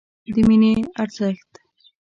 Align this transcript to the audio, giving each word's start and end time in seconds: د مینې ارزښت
د 0.33 0.37
مینې 0.47 0.73
ارزښت 1.01 1.51